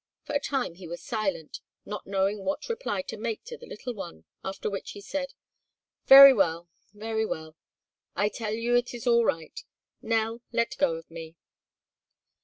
[0.23, 3.93] For a time he was silent, not knowing what reply to make to the little
[3.93, 5.35] one, after which he said:
[6.07, 6.67] "Very well!
[6.91, 7.55] very well!
[8.15, 9.63] I tell you it is all right!
[10.01, 11.35] Nell, let go of me!"